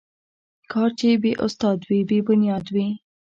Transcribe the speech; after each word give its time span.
کار 0.71 0.89
چې 0.99 1.07
بې 1.21 1.31
استاد 1.45 1.77
وي، 1.87 1.99
بې 2.09 2.19
بنیاد 2.27 2.65
وي. 2.75 2.87